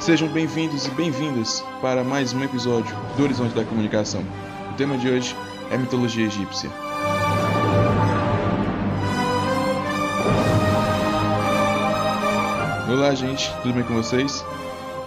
[0.00, 4.24] Sejam bem-vindos e bem-vindas para mais um episódio do Horizonte da Comunicação.
[4.72, 5.36] O tema de hoje
[5.70, 6.70] é mitologia egípcia.
[12.90, 14.42] Olá, gente, tudo bem com vocês?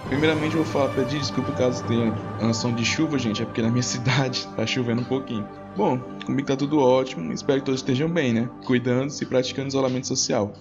[0.06, 3.70] Primeiramente, eu vou falar, pedir desculpa caso tenha anção de chuva, gente, é porque na
[3.70, 5.44] minha cidade tá chovendo um pouquinho.
[5.76, 8.48] Bom, comigo tá tudo ótimo, espero que todos estejam bem, né?
[8.64, 10.54] Cuidando-se e praticando isolamento social.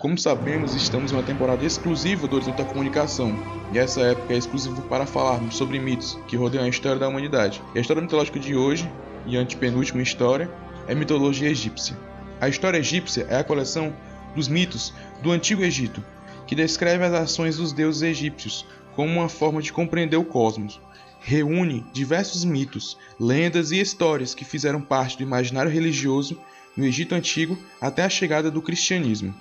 [0.00, 3.38] Como sabemos, estamos em uma temporada exclusiva do Horizonte da Comunicação,
[3.70, 7.60] e essa época é exclusiva para falarmos sobre mitos que rodeiam a história da humanidade.
[7.74, 8.90] E a história mitológica de hoje,
[9.26, 10.50] e antepenúltima história,
[10.88, 11.94] é mitologia egípcia.
[12.40, 13.94] A história egípcia é a coleção
[14.34, 16.02] dos mitos do Antigo Egito,
[16.46, 18.64] que descreve as ações dos deuses egípcios
[18.96, 20.80] como uma forma de compreender o cosmos.
[21.20, 26.40] Reúne diversos mitos, lendas e histórias que fizeram parte do imaginário religioso
[26.74, 29.34] no Egito Antigo até a chegada do cristianismo.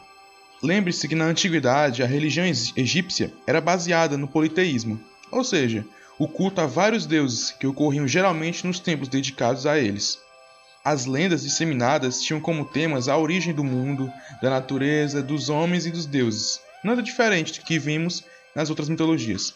[0.62, 5.00] Lembre-se que na antiguidade a religião egípcia era baseada no politeísmo,
[5.32, 5.86] ou seja,
[6.18, 10.20] o culto a vários deuses que ocorriam geralmente nos templos dedicados a eles.
[10.84, 14.12] As lendas disseminadas tinham como temas a origem do mundo,
[14.42, 19.54] da natureza, dos homens e dos deuses, nada diferente do que vimos nas outras mitologias.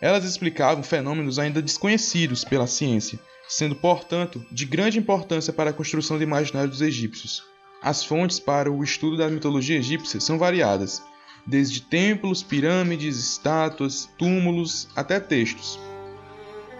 [0.00, 3.18] Elas explicavam fenômenos ainda desconhecidos pela ciência,
[3.48, 7.49] sendo, portanto, de grande importância para a construção do imaginário dos egípcios.
[7.82, 11.02] As fontes para o estudo da mitologia egípcia são variadas,
[11.46, 15.80] desde templos, pirâmides, estátuas, túmulos até textos.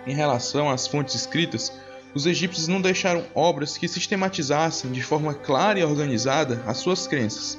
[0.07, 1.73] Em relação às fontes escritas,
[2.15, 7.59] os egípcios não deixaram obras que sistematizassem de forma clara e organizada as suas crenças.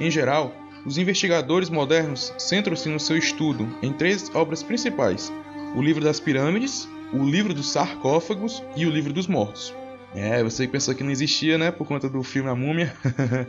[0.00, 0.52] Em geral,
[0.84, 5.32] os investigadores modernos centram-se no seu estudo em três obras principais:
[5.76, 9.72] o Livro das Pirâmides, o Livro dos Sarcófagos e o Livro dos Mortos.
[10.14, 12.94] É, você pensou que não existia, né, por conta do filme A Múmia.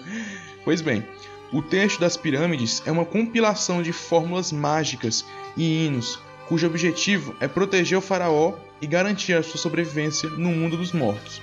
[0.63, 1.05] pois bem,
[1.51, 5.25] o texto das pirâmides é uma compilação de fórmulas mágicas
[5.57, 10.77] e hinos, cujo objetivo é proteger o faraó e garantir a sua sobrevivência no mundo
[10.77, 11.41] dos mortos.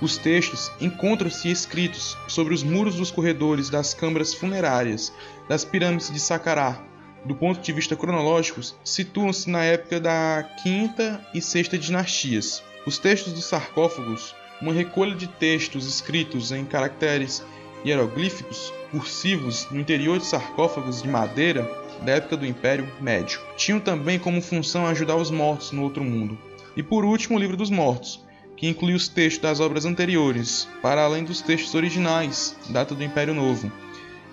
[0.00, 5.12] Os textos encontram-se escritos sobre os muros dos corredores das câmaras funerárias
[5.48, 6.78] das pirâmides de Saqqara.
[7.24, 12.62] Do ponto de vista cronológico, situam-se na época da quinta e sexta dinastias.
[12.86, 17.44] Os textos dos sarcófagos uma recolha de textos escritos em caracteres
[17.84, 21.68] hieroglíficos cursivos no interior de sarcófagos de madeira
[22.02, 23.40] da época do Império Médio.
[23.56, 26.38] Tinham também como função ajudar os mortos no outro mundo.
[26.76, 28.24] E por último, o Livro dos Mortos,
[28.56, 33.34] que inclui os textos das obras anteriores, para além dos textos originais, data do Império
[33.34, 33.70] Novo.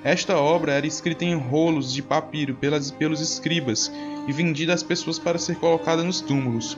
[0.03, 3.91] Esta obra era escrita em rolos de papiro pelas, pelos escribas
[4.27, 6.75] e vendida às pessoas para ser colocada nos túmulos.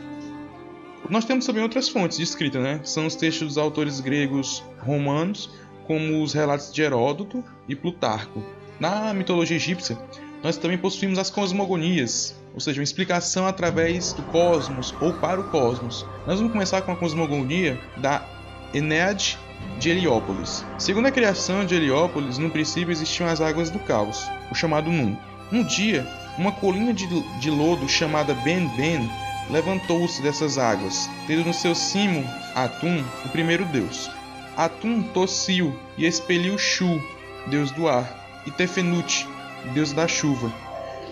[1.10, 2.80] Nós temos também outras fontes de escrita, né?
[2.84, 5.50] São os textos dos autores gregos romanos,
[5.86, 8.42] como os relatos de Heródoto e Plutarco.
[8.80, 9.98] Na mitologia egípcia,
[10.42, 15.46] nós também possuímos as cosmogonias, ou seja, uma explicação através do cosmos ou para o
[15.46, 16.06] cosmos.
[16.26, 18.26] Nós vamos começar com a cosmogonia da
[18.74, 19.38] Enéade
[19.80, 20.66] de Heliópolis.
[20.78, 25.18] Segundo a criação de Heliópolis, no princípio existiam as águas do caos, o chamado Num.
[25.52, 27.08] Um dia, uma colina de,
[27.40, 29.10] de lodo chamada Ben Ben
[29.50, 32.24] levantou-se dessas águas, tendo no seu cimo
[32.56, 34.10] Atum, o primeiro deus.
[34.56, 37.02] Atum tossiu e expeliu Shu,
[37.48, 39.28] deus do ar, e Tefenut,
[39.74, 40.52] deus da chuva.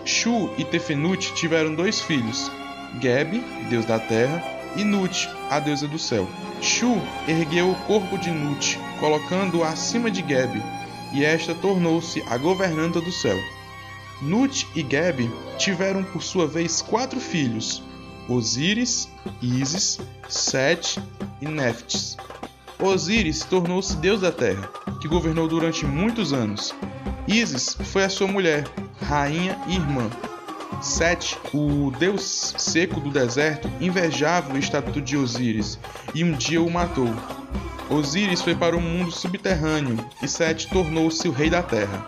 [0.06, 2.52] Shu e Tefenut tiveram dois filhos,
[3.00, 4.44] Geb, deus da terra,
[4.75, 6.28] e Nut, a deusa do céu.
[6.62, 10.62] Shu ergueu o corpo de Nut, colocando-o acima de Geb,
[11.14, 13.38] e esta tornou-se a governanta do céu.
[14.22, 17.84] Nut e Geb tiveram por sua vez quatro filhos,
[18.31, 19.09] Osíris,
[19.42, 20.00] Ísis,
[20.30, 20.97] Set
[21.42, 22.16] e Neftis.
[22.80, 24.69] Osíris tornou-se deus da terra,
[25.02, 26.74] que governou durante muitos anos.
[27.28, 28.64] Ísis foi a sua mulher,
[29.02, 30.09] rainha e irmã.
[30.81, 35.78] Set, o deus seco do deserto, invejava o estatuto de Osíris
[36.16, 37.14] e um dia o matou.
[37.90, 42.08] Osíris foi para o mundo subterrâneo e Set tornou-se o rei da terra.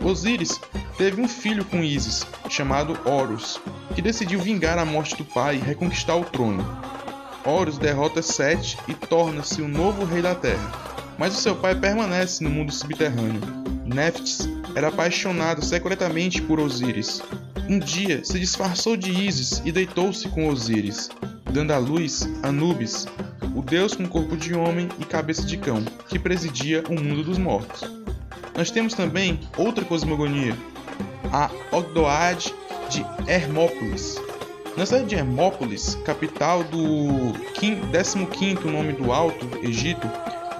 [0.00, 0.60] Osíris
[0.96, 3.60] teve um filho com Ísis, chamado Horus,
[3.94, 6.64] que decidiu vingar a morte do pai e reconquistar o trono.
[7.44, 10.72] Horus derrota Set e torna-se o novo rei da Terra,
[11.18, 13.40] mas o seu pai permanece no mundo subterrâneo.
[13.84, 17.22] Nephthys era apaixonado secretamente por Osíris.
[17.68, 21.10] Um dia se disfarçou de Ísis e deitou-se com Osíris,
[21.52, 23.06] dando à luz Anubis,
[23.54, 27.38] o deus com corpo de homem e cabeça de cão, que presidia o mundo dos
[27.38, 27.90] mortos.
[28.56, 30.56] Nós temos também outra cosmogonia,
[31.32, 32.52] a Ogdoad
[32.88, 34.20] de Hermópolis.
[34.76, 36.78] Na cidade de Hermópolis, capital do
[37.54, 40.06] 15º nome do Alto Egito,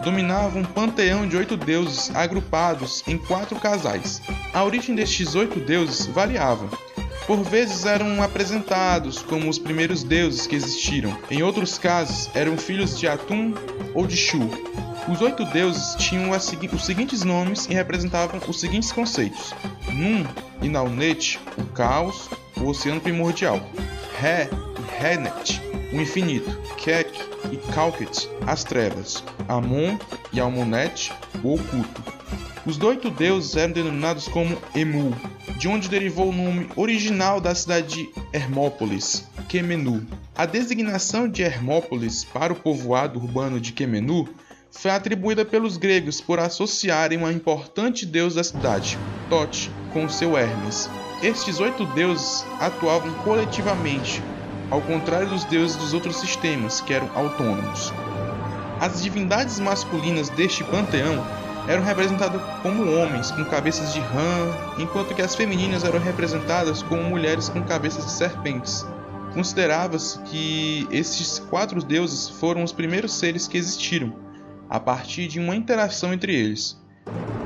[0.02, 4.22] dominava um panteão de oito deuses agrupados em quatro casais.
[4.54, 6.68] A origem destes oito deuses variava.
[7.26, 11.16] por vezes eram apresentados como os primeiros deuses que existiram.
[11.28, 13.52] Em outros casos, eram filhos de Atum
[13.92, 14.48] ou de Shu.
[15.08, 19.54] Os oito deuses tinham os seguintes nomes e representavam os seguintes conceitos:
[19.92, 20.26] Nun
[20.60, 23.60] e Naunet, o caos, o oceano primordial.
[24.18, 25.60] Re e Renet,
[25.92, 26.50] o infinito.
[26.76, 27.10] Kek
[27.52, 29.22] e Kalket, as trevas.
[29.48, 29.96] Amon
[30.32, 31.12] e Almonet,
[31.44, 32.02] o oculto.
[32.66, 35.14] Os oito deuses eram denominados como Emu,
[35.56, 40.04] de onde derivou o nome original da cidade de Hermópolis, Quemenu.
[40.34, 44.28] A designação de Hermópolis para o povoado urbano de Quemenu
[44.76, 50.88] foi atribuída pelos gregos por associarem uma importante deus da cidade, Tote, com seu Hermes.
[51.22, 54.22] Estes oito deuses atuavam coletivamente,
[54.70, 57.92] ao contrário dos deuses dos outros sistemas, que eram autônomos.
[58.78, 61.24] As divindades masculinas deste panteão
[61.66, 67.02] eram representadas como homens com cabeças de rã, enquanto que as femininas eram representadas como
[67.02, 68.86] mulheres com cabeças de serpentes.
[69.32, 74.25] Considerava-se que estes quatro deuses foram os primeiros seres que existiram,
[74.68, 76.80] a partir de uma interação entre eles.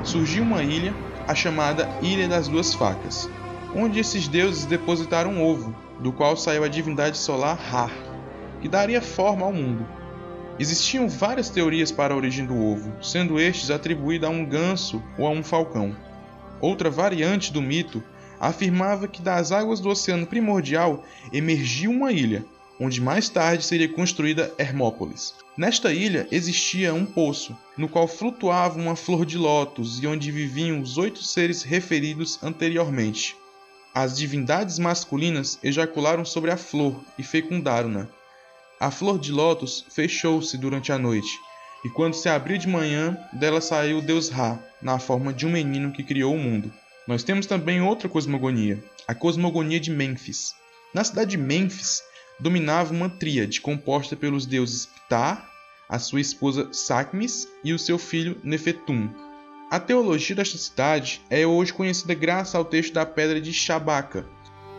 [0.03, 0.93] Surgiu uma ilha,
[1.27, 3.29] a chamada Ilha das Duas Facas,
[3.75, 7.89] onde esses deuses depositaram um ovo, do qual saiu a divindade solar Ra,
[8.59, 9.85] que daria forma ao mundo.
[10.59, 15.25] Existiam várias teorias para a origem do ovo, sendo estes atribuídos a um ganso ou
[15.25, 15.95] a um falcão.
[16.59, 18.03] Outra variante do mito
[18.39, 22.43] afirmava que das águas do oceano primordial emergiu uma ilha,
[22.83, 25.35] onde mais tarde seria construída Hermópolis.
[25.55, 30.81] Nesta ilha existia um poço, no qual flutuava uma flor de lótus e onde viviam
[30.81, 33.35] os oito seres referidos anteriormente.
[33.93, 38.07] As divindades masculinas ejacularam sobre a flor e fecundaram-na,
[38.79, 41.39] a flor de lótus fechou-se durante a noite,
[41.85, 45.51] e quando se abriu de manhã, dela saiu o deus Ra, na forma de um
[45.51, 46.73] menino que criou o mundo.
[47.07, 50.55] Nós temos também outra cosmogonia, a cosmogonia de Mênfis.
[50.95, 52.01] Na cidade de Mênfis,
[52.41, 55.47] dominava uma tríade composta pelos deuses Ptah,
[55.87, 59.09] a sua esposa Sakmis e o seu filho Nefetum.
[59.69, 64.25] A teologia desta cidade é hoje conhecida graças ao texto da Pedra de Shabaka.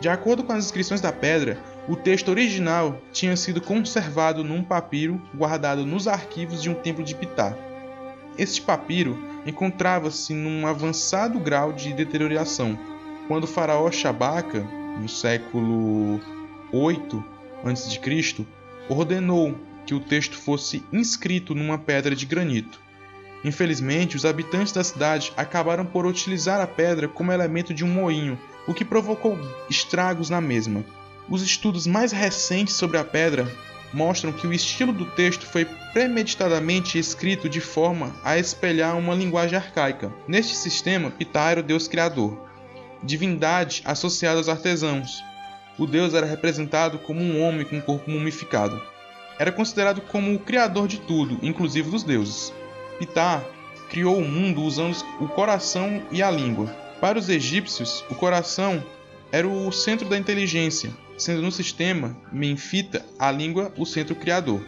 [0.00, 5.22] De acordo com as inscrições da pedra, o texto original tinha sido conservado num papiro
[5.32, 7.56] guardado nos arquivos de um templo de Ptah.
[8.36, 9.16] Este papiro
[9.46, 12.76] encontrava-se num avançado grau de deterioração,
[13.28, 14.60] quando o faraó Shabaka,
[15.00, 16.20] no século
[16.72, 17.31] 8
[17.64, 18.46] a.C.,
[18.88, 22.80] ordenou que o texto fosse inscrito numa pedra de granito.
[23.44, 28.38] Infelizmente, os habitantes da cidade acabaram por utilizar a pedra como elemento de um moinho,
[28.66, 29.36] o que provocou
[29.68, 30.84] estragos na mesma.
[31.28, 33.50] Os estudos mais recentes sobre a pedra
[33.92, 39.58] mostram que o estilo do texto foi premeditadamente escrito de forma a espelhar uma linguagem
[39.58, 40.12] arcaica.
[40.26, 42.48] Neste sistema, Ptah era o deus criador,
[43.02, 45.22] divindade associada aos artesãos.
[45.82, 48.81] O deus era representado como um homem com um corpo mumificado.
[49.37, 52.55] Era considerado como o criador de tudo, inclusive dos deuses.
[53.00, 53.44] Ptah
[53.90, 56.69] criou o mundo usando o coração e a língua.
[57.00, 58.81] Para os egípcios, o coração
[59.32, 64.64] era o centro da inteligência, sendo no sistema Menfita a língua o centro criador.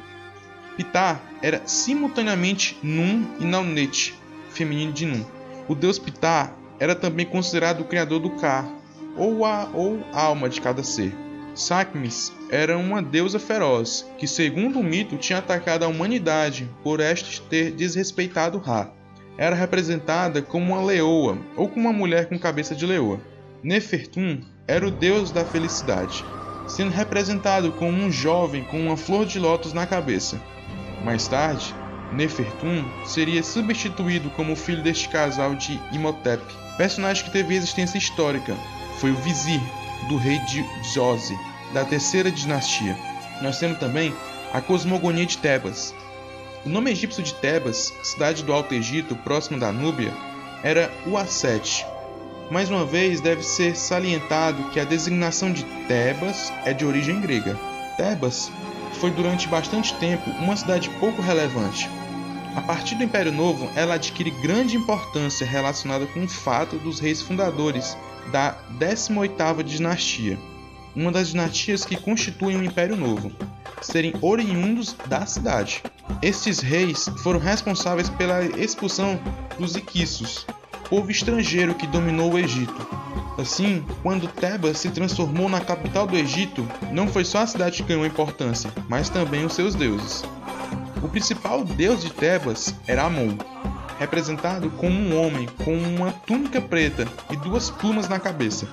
[0.77, 4.15] Ptah era simultaneamente Nun e Naunet,
[4.51, 5.25] feminino de Nun.
[5.69, 8.69] O deus Ptah era também considerado o criador do Ka,
[9.17, 11.15] ou a ou alma de cada ser.
[11.55, 17.41] Sakmis era uma deusa feroz, que segundo o mito tinha atacado a humanidade por este
[17.43, 18.91] ter desrespeitado Ra.
[19.39, 23.21] Era representada como uma leoa ou como uma mulher com cabeça de leoa.
[23.63, 26.25] Nefertum era o deus da felicidade,
[26.67, 30.41] sendo representado como um jovem com uma flor de lótus na cabeça.
[31.05, 31.75] Mais tarde,
[32.13, 36.43] Nefertum seria substituído como filho deste casal de Imhotep,
[36.77, 38.56] personagem que teve existência histórica.
[38.98, 39.60] Foi o vizir
[40.08, 41.39] do rei de Djosi,
[41.72, 42.96] da terceira dinastia.
[43.43, 44.15] Nós temos também
[44.53, 45.94] a cosmogonia de Tebas.
[46.65, 50.13] O nome egípcio de Tebas, cidade do Alto Egito, próximo da Núbia,
[50.63, 51.84] era Uasset,
[52.51, 57.58] mais uma vez, deve ser salientado que a designação de Tebas é de origem grega.
[57.96, 58.53] Tebas
[59.01, 61.89] foi durante bastante tempo uma cidade pouco relevante.
[62.55, 67.22] A partir do Império Novo, ela adquire grande importância relacionada com o fato dos reis
[67.22, 67.96] fundadores
[68.31, 70.39] da 18ª dinastia,
[70.95, 73.33] uma das dinastias que constituem o Império Novo,
[73.81, 75.83] serem oriundos da cidade.
[76.23, 79.19] Estes reis foram responsáveis pela expulsão
[79.59, 80.47] dos Iquiços,
[80.89, 82.87] povo estrangeiro que dominou o Egito.
[83.37, 87.89] Assim, quando Tebas se transformou na capital do Egito, não foi só a cidade que
[87.89, 90.23] ganhou importância, mas também os seus deuses.
[91.03, 93.37] O principal deus de Tebas era Amon.
[93.98, 98.67] Representado como um homem com uma túnica preta e duas plumas na cabeça.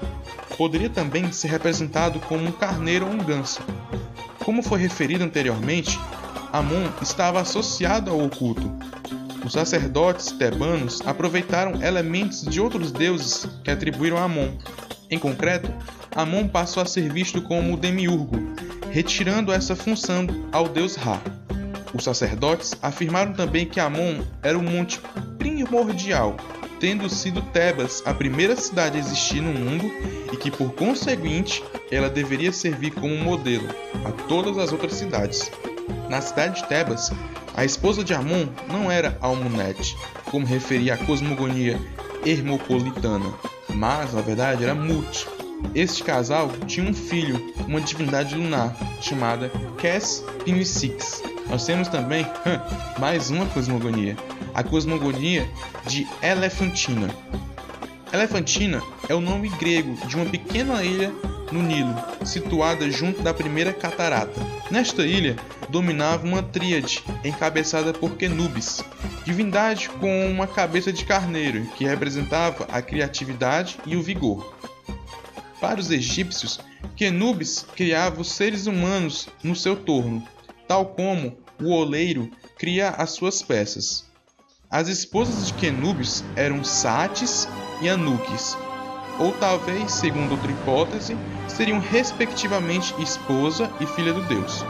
[0.58, 3.62] Poderia também ser representado como um carneiro ou um ganso.
[4.44, 6.00] Como foi referido anteriormente,
[6.52, 8.72] Amon estava associado ao oculto.
[9.46, 14.50] Os sacerdotes tebanos aproveitaram elementos de outros deuses que atribuíram a Amon.
[15.10, 15.72] Em concreto,
[16.16, 18.38] Amon passou a ser visto como demiurgo,
[18.92, 21.20] retirando essa função ao deus Ra.
[21.94, 25.00] Os sacerdotes afirmaram também que Amon era o monte
[25.38, 26.38] primordial,
[26.80, 29.92] tendo sido Tebas a primeira cidade a existir no mundo
[30.32, 33.68] e que, por conseguinte, ela deveria servir como modelo
[34.06, 35.52] a todas as outras cidades.
[36.10, 37.12] Na cidade de Tebas,
[37.56, 41.80] a esposa de Amon não era Almunete, como referia a cosmogonia
[42.26, 43.34] hermopolitana,
[43.70, 45.28] mas na verdade era Mut.
[45.76, 51.22] Este casal tinha um filho, uma divindade lunar, chamada Kes Pinisix,
[51.52, 52.26] nós temos também
[52.98, 54.16] mais uma cosmogonia,
[54.54, 55.46] a cosmogonia
[55.86, 57.14] de Elefantina.
[58.14, 61.12] Elefantina é o nome grego de uma pequena ilha
[61.52, 61.94] no Nilo,
[62.24, 64.40] situada junto da primeira catarata.
[64.72, 65.36] Nesta ilha
[65.68, 68.82] dominava uma tríade encabeçada por Kenubis,
[69.26, 74.56] divindade com uma cabeça de carneiro que representava a criatividade e o vigor.
[75.60, 76.62] Para os egípcios,
[76.96, 80.26] Kenubis criava os seres humanos no seu torno,
[80.66, 84.06] tal como o oleiro cria as suas peças.
[84.70, 87.48] As esposas de Kenubis eram Satis
[87.82, 88.58] e Anukis,
[89.20, 94.66] ou talvez, segundo outra hipótese, seriam respectivamente esposa e filha do deus.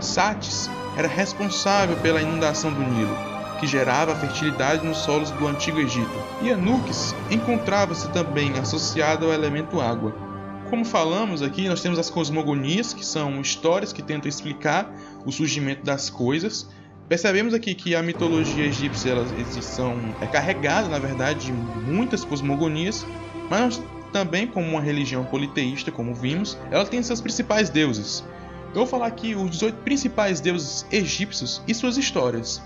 [0.00, 3.16] Satis era responsável pela inundação do Nilo,
[3.58, 9.80] que gerava fertilidade nos solos do antigo Egito, e Anukis encontrava-se também associado ao elemento
[9.80, 10.25] água.
[10.68, 14.92] Como falamos aqui, nós temos as cosmogonias, que são histórias que tentam explicar
[15.24, 16.68] o surgimento das coisas.
[17.08, 19.30] Percebemos aqui que a mitologia egípcia elas,
[19.64, 23.06] são, é carregada, na verdade, de muitas cosmogonias,
[23.48, 23.80] mas
[24.12, 28.24] também, como uma religião politeísta, como vimos, ela tem seus principais deuses.
[28.70, 32.60] Eu vou falar aqui os 18 principais deuses egípcios e suas histórias.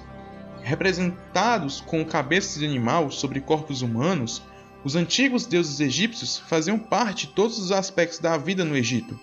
[0.63, 4.43] Representados com cabeças de animal sobre corpos humanos,
[4.85, 9.19] os antigos deuses egípcios faziam parte de todos os aspectos da vida no Egito,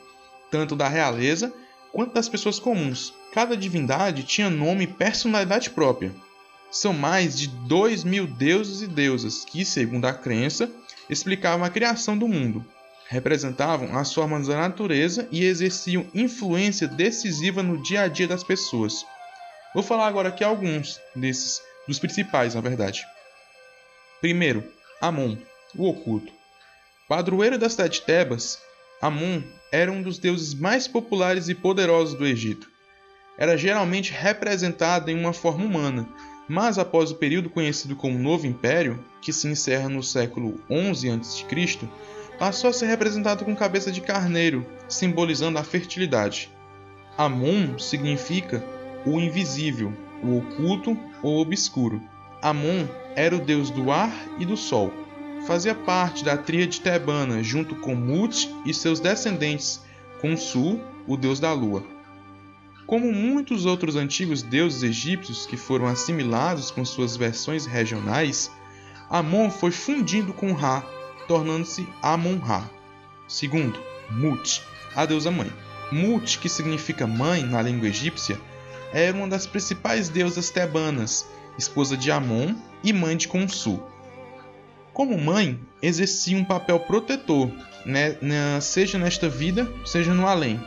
[0.51, 1.53] tanto da realeza
[1.91, 3.13] quanto das pessoas comuns.
[3.33, 6.13] Cada divindade tinha nome e personalidade própria.
[6.69, 10.69] São mais de dois mil deuses e deusas que, segundo a crença,
[11.09, 12.63] explicavam a criação do mundo,
[13.07, 19.05] representavam as formas da natureza e exerciam influência decisiva no dia a dia das pessoas.
[19.73, 23.05] Vou falar agora aqui alguns desses, dos principais, na verdade.
[24.19, 24.63] Primeiro,
[24.99, 25.37] Amon,
[25.75, 26.33] o oculto.
[27.07, 28.59] Padroeiro da cidade de Tebas,
[28.99, 32.67] Amon era um dos deuses mais populares e poderosos do Egito.
[33.37, 36.09] Era geralmente representado em uma forma humana,
[36.49, 41.87] mas após o período conhecido como Novo Império, que se encerra no século 11 a.C.,
[42.39, 46.49] passou a ser representado com cabeça de carneiro, simbolizando a fertilidade.
[47.15, 48.63] Amon significa
[49.05, 52.01] o invisível, o oculto ou obscuro.
[52.41, 54.93] Amon era o deus do ar e do sol.
[55.47, 59.81] Fazia parte da tríade tebana junto com Mut e seus descendentes,
[60.21, 61.83] com Su, o deus da lua.
[62.85, 68.51] Como muitos outros antigos deuses egípcios que foram assimilados com suas versões regionais,
[69.09, 70.83] Amon foi fundido com Ra,
[71.27, 72.69] tornando-se Amon-Ra.
[73.27, 73.79] Segundo,
[74.11, 74.61] Mut,
[74.95, 75.51] a deusa mãe.
[75.91, 78.39] Mut, que significa mãe na língua egípcia,
[78.93, 81.27] era uma das principais deusas tebanas
[81.57, 83.81] esposa de Amon e mãe de Consu.
[84.93, 87.51] Como mãe, exercia um papel protetor,
[87.85, 90.59] né, né, seja nesta vida, seja no além,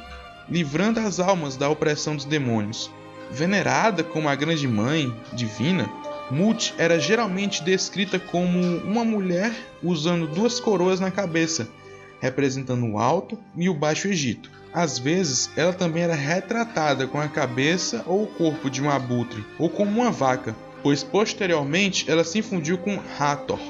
[0.49, 2.91] livrando as almas da opressão dos demônios.
[3.31, 5.91] Venerada como a grande mãe divina,
[6.31, 11.69] Mut era geralmente descrita como uma mulher usando duas coroas na cabeça,
[12.21, 14.51] representando o Alto e o Baixo Egito.
[14.73, 19.45] Às vezes, ela também era retratada com a cabeça ou o corpo de um abutre,
[19.59, 23.61] ou como uma vaca, pois posteriormente ela se infundiu com Hathor,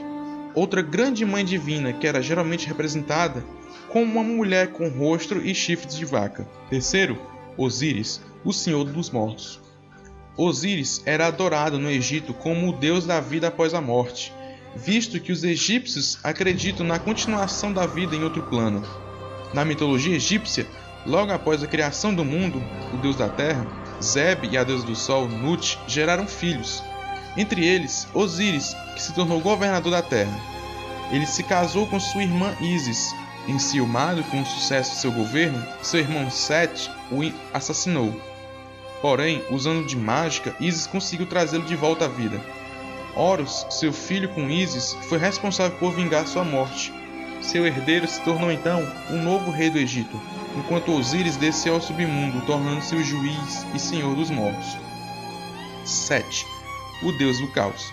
[0.54, 3.44] outra grande mãe divina que era geralmente representada
[3.88, 6.48] como uma mulher com rosto e chifres de vaca.
[6.68, 7.18] Terceiro,
[7.56, 9.60] Osíris, o Senhor dos Mortos.
[10.36, 14.32] Osíris era adorado no Egito como o deus da vida após a morte,
[14.76, 18.82] visto que os egípcios acreditam na continuação da vida em outro plano.
[19.52, 20.66] Na mitologia egípcia,
[21.04, 22.62] logo após a criação do mundo,
[22.94, 23.66] o deus da terra,
[24.00, 26.82] Zeb e a deusa do sol, Nut, geraram filhos,
[27.40, 30.38] entre eles, Osíris, que se tornou governador da terra.
[31.10, 33.14] Ele se casou com sua irmã Isis.
[33.48, 37.20] Enciumado com o sucesso de seu governo, seu irmão Set o
[37.52, 38.14] assassinou.
[39.00, 42.40] Porém, usando de mágica, Isis conseguiu trazê-lo de volta à vida.
[43.16, 46.92] Horus, seu filho com Ísis, foi responsável por vingar sua morte.
[47.40, 50.20] Seu herdeiro se tornou então o novo rei do Egito,
[50.56, 54.76] enquanto Osíris desceu ao submundo, tornando-se o juiz e senhor dos mortos.
[55.84, 56.59] 7.
[57.02, 57.92] O deus do caos.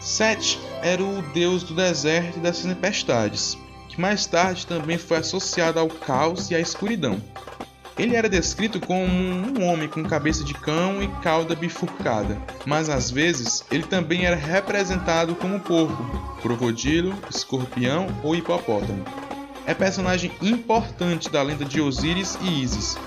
[0.00, 3.56] Set era o deus do deserto e das tempestades,
[3.88, 7.20] que mais tarde também foi associado ao caos e à escuridão.
[7.96, 13.08] Ele era descrito como um homem com cabeça de cão e cauda bifurcada, mas às
[13.10, 16.04] vezes ele também era representado como porco,
[16.42, 19.04] crocodilo, escorpião ou hipopótamo.
[19.64, 22.98] É personagem importante da lenda de Osíris e Ísis,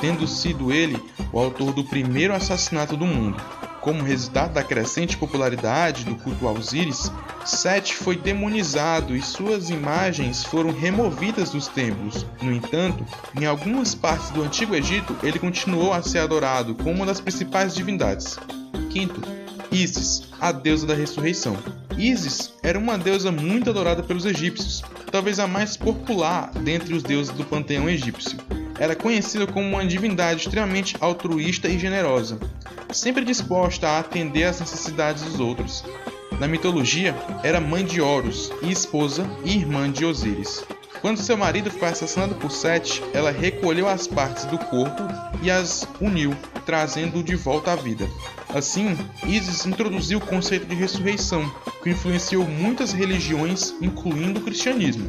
[0.00, 0.96] tendo sido ele
[1.32, 3.42] o autor do primeiro assassinato do mundo.
[3.86, 7.08] Como resultado da crescente popularidade do culto a Osíris,
[7.44, 12.26] Sete foi demonizado e suas imagens foram removidas dos templos.
[12.42, 13.06] No entanto,
[13.40, 17.76] em algumas partes do Antigo Egito, ele continuou a ser adorado como uma das principais
[17.76, 18.36] divindades.
[18.90, 19.22] Quinto,
[19.70, 21.56] Isis, a deusa da ressurreição.
[21.96, 27.32] Isis era uma deusa muito adorada pelos egípcios, talvez a mais popular dentre os deuses
[27.32, 28.36] do panteão egípcio
[28.78, 32.38] era conhecida como uma divindade extremamente altruísta e generosa,
[32.92, 35.84] sempre disposta a atender às necessidades dos outros.
[36.38, 40.64] Na mitologia, era mãe de Horus e esposa e irmã de Osíris.
[41.00, 45.02] Quando seu marido foi assassinado por Sete, ela recolheu as partes do corpo
[45.42, 48.08] e as uniu, trazendo-o de volta à vida.
[48.54, 51.50] Assim, Isis introduziu o conceito de ressurreição,
[51.82, 55.06] que influenciou muitas religiões, incluindo o cristianismo.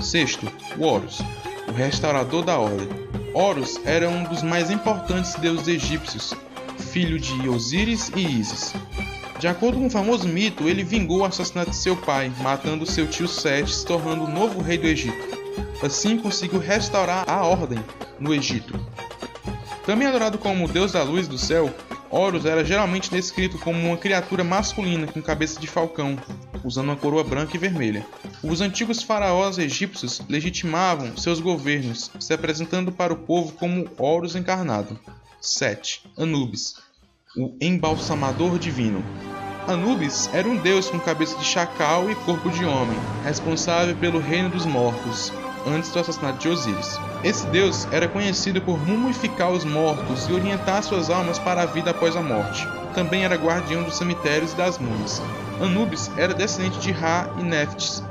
[0.00, 1.22] Sexto, Horus
[1.72, 2.86] o restaurador da ordem.
[3.32, 6.34] Horus era um dos mais importantes deuses egípcios,
[6.78, 8.74] filho de Osíris e Ísis.
[9.38, 13.06] De acordo com o famoso mito, ele vingou o assassinato de seu pai, matando seu
[13.06, 15.16] tio Sete, se tornando o novo rei do Egito.
[15.82, 17.82] Assim conseguiu restaurar a ordem
[18.20, 18.78] no Egito.
[19.86, 21.74] Também adorado como deus da luz do céu,
[22.10, 26.18] Horus era geralmente descrito como uma criatura masculina com cabeça de falcão,
[26.62, 28.04] usando uma coroa branca e vermelha.
[28.44, 34.98] Os antigos faraós egípcios legitimavam seus governos, se apresentando para o povo como Horus encarnado.
[35.40, 36.02] 7.
[36.18, 36.74] Anubis,
[37.36, 39.04] o embalsamador divino.
[39.68, 44.50] Anubis era um deus com cabeça de chacal e corpo de homem, responsável pelo reino
[44.50, 45.32] dos mortos,
[45.64, 46.98] antes do assassinato de Osíris.
[47.22, 51.92] Esse deus era conhecido por mumificar os mortos e orientar suas almas para a vida
[51.92, 52.66] após a morte.
[52.92, 55.22] Também era guardião dos cemitérios e das múmias.
[55.60, 58.02] Anubis era descendente de Ra e Neftis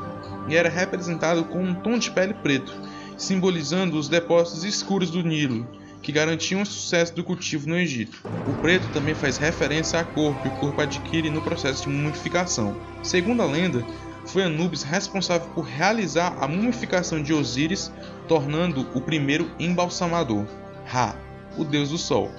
[0.48, 2.74] e era representado com um tom de pele preto,
[3.18, 5.68] simbolizando os depósitos escuros do Nilo,
[6.02, 8.24] que garantiam o sucesso do cultivo no Egito.
[8.48, 12.76] O preto também faz referência à cor que o corpo adquire no processo de mumificação.
[13.04, 13.86] Segundo a lenda,
[14.26, 17.92] foi Anubis responsável por realizar a mumificação de Osíris,
[18.28, 20.46] tornando o primeiro embalsamador,
[20.86, 21.16] Ra,
[21.58, 22.32] o deus do sol.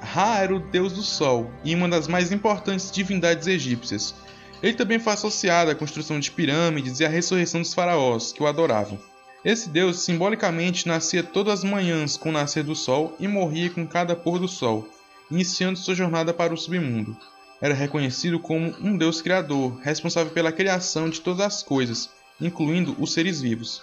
[0.00, 4.14] Ra era o deus do sol e uma das mais importantes divindades egípcias.
[4.62, 8.46] Ele também foi associado à construção de pirâmides e à ressurreição dos faraós, que o
[8.46, 8.98] adoravam.
[9.44, 13.86] Esse deus simbolicamente nascia todas as manhãs com o nascer do sol e morria com
[13.86, 14.88] cada pôr do sol,
[15.30, 17.16] iniciando sua jornada para o submundo
[17.60, 23.12] era reconhecido como um Deus criador, responsável pela criação de todas as coisas, incluindo os
[23.12, 23.82] seres vivos.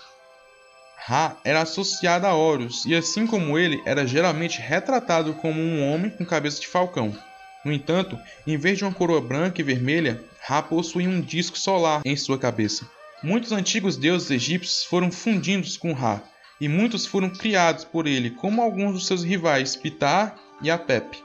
[0.98, 6.10] Ra era associado a Horus e, assim como ele, era geralmente retratado como um homem
[6.10, 7.18] com cabeça de falcão.
[7.66, 12.02] No entanto, em vez de uma coroa branca e vermelha, Ra possuía um disco solar
[12.06, 12.90] em sua cabeça.
[13.24, 16.22] Muitos antigos deuses egípcios foram fundidos com Ra,
[16.60, 21.18] e muitos foram criados por ele, como alguns dos seus rivais Ptah e Apep.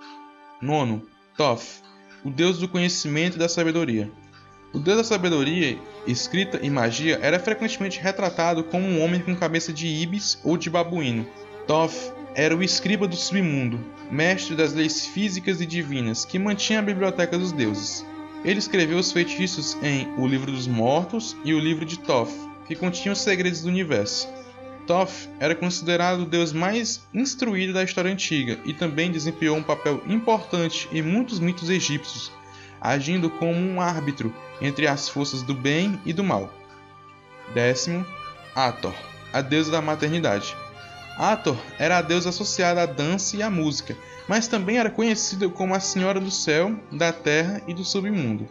[0.60, 1.88] Nono, Thoth
[2.24, 4.10] o deus do conhecimento e da sabedoria.
[4.72, 9.72] O deus da sabedoria, escrita e magia era frequentemente retratado como um homem com cabeça
[9.72, 11.26] de ibis ou de babuíno.
[11.66, 16.82] Thoth era o escriba do submundo, mestre das leis físicas e divinas, que mantinha a
[16.82, 18.04] biblioteca dos deuses.
[18.44, 22.30] Ele escreveu os feitiços em O Livro dos Mortos e o Livro de Thoth,
[22.66, 24.28] que continham os segredos do universo.
[24.86, 30.02] Thoth era considerado o deus mais instruído da história antiga e também desempenhou um papel
[30.06, 32.32] importante em muitos mitos egípcios,
[32.80, 36.52] agindo como um árbitro entre as forças do bem e do mal.
[37.52, 38.06] Décimo,
[38.54, 38.94] Hathor,
[39.32, 40.56] a deusa da maternidade.
[41.18, 43.96] Hathor era a deusa associada à dança e à música,
[44.28, 48.48] mas também era conhecida como a Senhora do Céu, da Terra e do Submundo.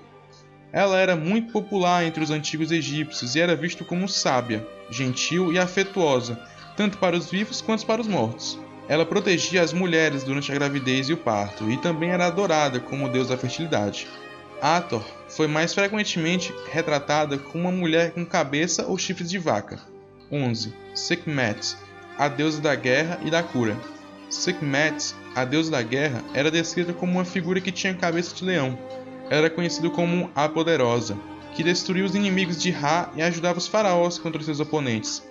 [0.73, 5.57] Ela era muito popular entre os antigos egípcios e era vista como sábia, gentil e
[5.57, 6.37] afetuosa,
[6.75, 8.59] tanto para os vivos quanto para os mortos.
[8.89, 13.07] Ela protegia as mulheres durante a gravidez e o parto, e também era adorada como
[13.07, 14.07] deus da fertilidade.
[14.61, 19.79] Hathor foi mais frequentemente retratada como uma mulher com cabeça ou chifres de vaca.
[20.31, 20.73] 11.
[20.93, 21.77] Sekhmet,
[22.17, 23.77] a deusa da guerra e da cura.
[24.29, 28.77] Sekhmet, a deusa da guerra, era descrita como uma figura que tinha cabeça de leão,
[29.29, 31.17] era conhecido como a Poderosa,
[31.53, 35.23] que destruía os inimigos de Ra e ajudava os faraós contra seus oponentes.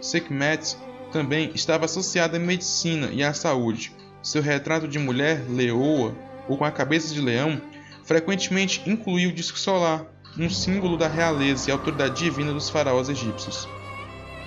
[0.00, 0.76] Sekhmet
[1.12, 3.92] também estava associada à medicina e à saúde.
[4.22, 6.14] Seu retrato de mulher leoa
[6.48, 7.60] ou com a cabeça de leão
[8.04, 10.04] frequentemente incluía o disco solar,
[10.38, 13.68] um símbolo da realeza e autoridade divina dos faraós egípcios.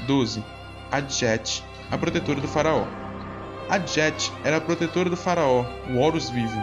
[0.07, 0.43] 12.
[0.91, 2.87] Adjet, a protetora do faraó.
[3.69, 6.59] Adjet era a protetora do faraó, o Horus vivo.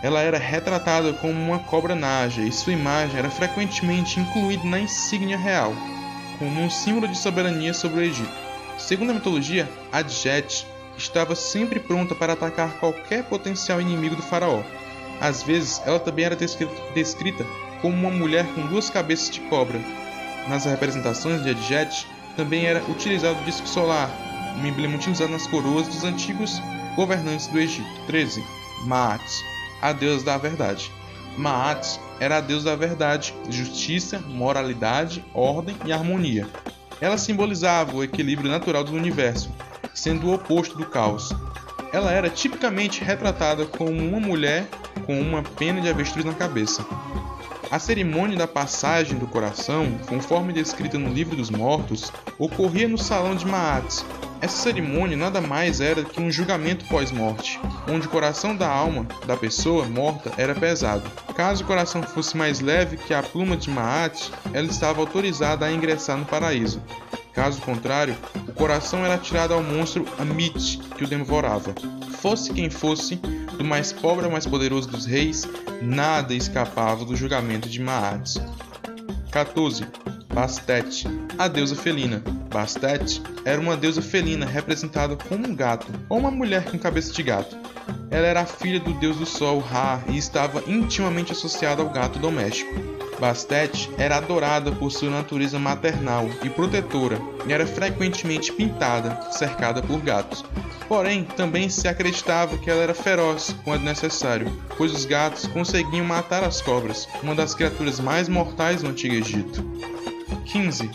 [0.00, 5.36] Ela era retratada como uma cobra naja e sua imagem era frequentemente incluída na insígnia
[5.36, 5.74] real,
[6.38, 8.32] como um símbolo de soberania sobre o Egito.
[8.78, 10.64] Segundo a mitologia, Adjet
[10.96, 14.62] estava sempre pronta para atacar qualquer potencial inimigo do faraó.
[15.20, 16.36] Às vezes, ela também era
[16.94, 17.44] descrita
[17.82, 19.80] como uma mulher com duas cabeças de cobra.
[20.48, 22.06] Nas representações de Adjet,
[22.36, 26.60] também era utilizado o disco solar, um emblema utilizado nas coroas dos antigos
[26.96, 27.88] governantes do Egito.
[28.06, 28.44] 13.
[28.84, 29.22] Maat,
[29.80, 30.90] a deusa da verdade.
[31.36, 36.46] Maat era a deusa da verdade, justiça, moralidade, ordem e harmonia.
[37.00, 39.50] Ela simbolizava o equilíbrio natural do universo,
[39.94, 41.30] sendo o oposto do caos.
[41.92, 44.68] Ela era tipicamente retratada como uma mulher
[45.06, 46.84] com uma pena de avestruz na cabeça.
[47.70, 53.36] A cerimônia da passagem do coração, conforme descrita no Livro dos Mortos, ocorria no Salão
[53.36, 54.04] de Maat.
[54.40, 59.36] Essa cerimônia nada mais era que um julgamento pós-morte, onde o coração da alma da
[59.36, 61.08] pessoa morta era pesado.
[61.36, 65.72] Caso o coração fosse mais leve que a pluma de Maat, ela estava autorizada a
[65.72, 66.82] ingressar no paraíso.
[67.32, 68.16] Caso contrário,
[68.48, 71.72] o coração era tirado ao monstro Amit, que o devorava.
[72.20, 73.20] Fosse quem fosse,
[73.60, 75.46] do mais pobre ao mais poderoso dos reis,
[75.82, 78.38] nada escapava do julgamento de Maat.
[79.30, 79.86] 14.
[80.32, 81.04] Bastet,
[81.38, 82.22] a deusa felina.
[82.48, 87.22] Bastet era uma deusa felina representada como um gato ou uma mulher com cabeça de
[87.22, 87.54] gato.
[88.10, 92.18] Ela era a filha do deus do sol Ra e estava intimamente associada ao gato
[92.18, 92.72] doméstico.
[93.20, 100.00] Bastet era adorada por sua natureza maternal e protetora e era frequentemente pintada, cercada por
[100.00, 100.42] gatos.
[100.88, 106.42] Porém, também se acreditava que ela era feroz quando necessário, pois os gatos conseguiam matar
[106.42, 109.62] as cobras, uma das criaturas mais mortais do Antigo Egito.
[110.46, 110.90] 15.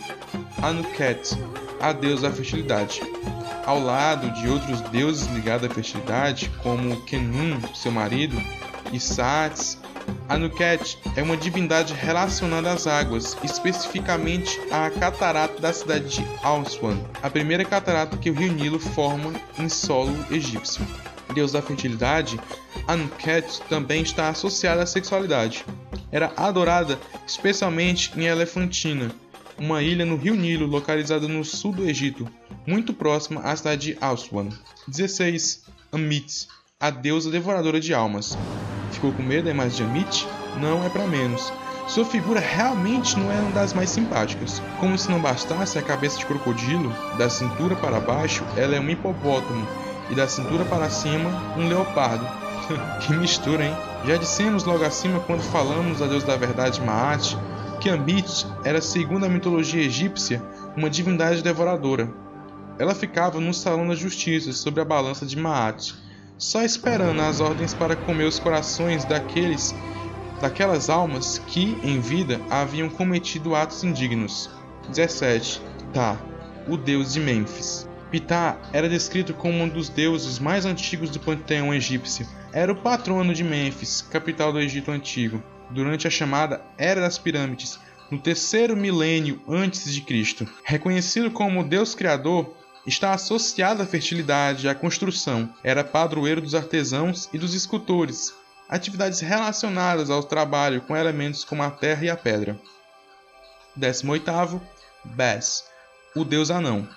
[0.62, 1.38] Anuket,
[1.80, 3.02] a deusa da fertilidade.
[3.66, 8.36] Ao lado de outros deuses ligados à fertilidade, como Kenun, seu marido,
[8.92, 9.78] e Sats,
[10.28, 17.30] Anuket é uma divindade relacionada às águas, especificamente à catarata da cidade de Aswan, a
[17.30, 20.86] primeira catarata que o rio Nilo forma em solo egípcio.
[21.34, 22.40] Deus da fertilidade,
[22.88, 25.66] Anuket também está associada à sexualidade.
[26.12, 29.12] Era adorada especialmente em Elefantina,
[29.58, 32.28] uma ilha no rio Nilo localizada no sul do Egito,
[32.66, 34.50] muito próxima à cidade de Aswan.
[34.88, 35.64] 16.
[35.92, 36.48] Amit,
[36.80, 38.38] a deusa devoradora de almas.
[38.96, 40.28] Ficou com medo da imagem de Amit?
[40.58, 41.52] Não é para menos.
[41.86, 44.62] Sua figura realmente não é uma das mais simpáticas.
[44.80, 48.90] Como se não bastasse a cabeça de crocodilo, da cintura para baixo ela é um
[48.90, 49.68] hipopótamo
[50.10, 52.26] e da cintura para cima um leopardo.
[53.06, 53.76] que mistura, hein?
[54.06, 57.36] Já dissemos logo acima quando falamos da deusa da verdade Maat
[57.82, 60.42] que Amit era, segundo a mitologia egípcia,
[60.76, 62.10] uma divindade devoradora.
[62.80, 65.94] Ela ficava no salão da justiça sobre a balança de Maat,
[66.38, 69.74] só esperando as ordens para comer os corações daqueles
[70.42, 74.50] daquelas almas que, em vida, haviam cometido atos indignos.
[74.90, 75.62] 17.
[75.94, 76.20] Tá,
[76.68, 77.88] o deus de Mênfis.
[78.12, 82.28] Ptah era descrito como um dos deuses mais antigos do panteão egípcio.
[82.54, 87.80] Era o patrono de Mênfis, capital do Egito Antigo, durante a chamada Era das Pirâmides,
[88.12, 90.48] no terceiro milênio antes de Cristo.
[90.64, 95.50] Reconhecido como Deus Criador, está associada à fertilidade e à construção.
[95.64, 98.34] Era padroeiro dos artesãos e dos escultores,
[98.70, 102.60] atividades relacionadas ao trabalho com elementos como a terra e a pedra.
[103.76, 104.62] 18.
[105.04, 105.64] Bes,
[106.16, 106.88] o deus anão.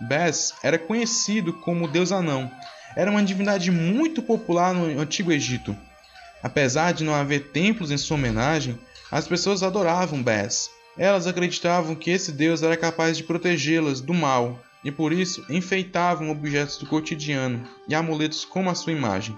[0.00, 2.50] Bes era conhecido como deus anão.
[2.94, 5.76] Era uma divindade muito popular no Antigo Egito.
[6.42, 8.78] Apesar de não haver templos em sua homenagem,
[9.10, 10.70] as pessoas adoravam Bes.
[10.98, 16.30] Elas acreditavam que esse deus era capaz de protegê-las do mal e por isso enfeitavam
[16.30, 19.36] objetos do cotidiano e amuletos como a sua imagem.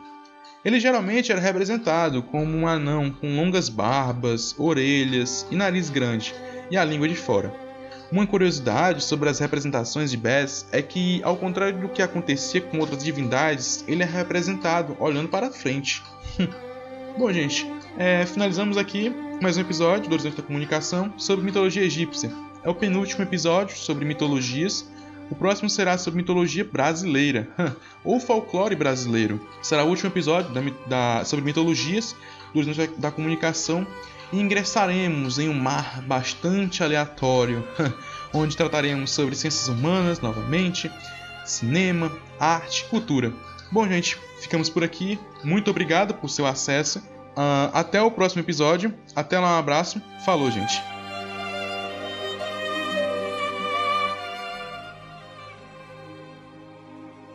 [0.65, 6.35] Ele geralmente era representado como um anão com longas barbas, orelhas e nariz grande,
[6.71, 7.55] e a língua de fora.
[8.11, 12.79] Uma curiosidade sobre as representações de Bess é que, ao contrário do que acontecia com
[12.79, 16.03] outras divindades, ele é representado olhando para frente.
[17.19, 17.67] Bom, gente,
[17.99, 19.11] é, finalizamos aqui
[19.43, 22.33] mais um episódio do Horizonte da Comunicação sobre mitologia egípcia.
[22.65, 24.91] É o penúltimo episódio sobre mitologias
[25.31, 27.49] o próximo será sobre mitologia brasileira,
[28.05, 29.41] ou folclore brasileiro.
[29.63, 32.15] Será o último episódio da, da, sobre mitologias
[32.53, 33.87] do horizonte da comunicação
[34.33, 37.67] e ingressaremos em um mar bastante aleatório,
[38.33, 40.91] onde trataremos sobre ciências humanas novamente,
[41.45, 43.33] cinema, arte, cultura.
[43.71, 45.19] Bom, gente, ficamos por aqui.
[45.45, 47.01] Muito obrigado por seu acesso.
[47.37, 48.95] Uh, até o próximo episódio.
[49.15, 50.01] Até lá, um abraço.
[50.25, 50.98] Falou, gente.